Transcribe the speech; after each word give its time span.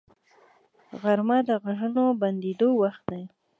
غرمه 1.01 1.37
د 1.47 1.49
غږونو 1.63 2.03
بندیدو 2.21 2.69
وخت 2.81 3.03
دی 3.11 3.23